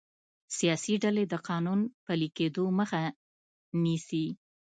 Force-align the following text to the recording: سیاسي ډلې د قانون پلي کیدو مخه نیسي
سیاسي 0.57 0.93
ډلې 1.03 1.23
د 1.27 1.33
قانون 1.47 1.79
پلي 2.05 2.29
کیدو 2.37 2.65
مخه 2.79 3.01
نیسي 3.83 4.25